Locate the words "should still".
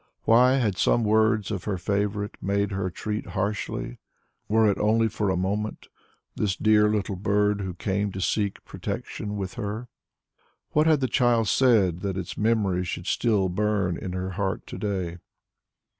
12.83-13.47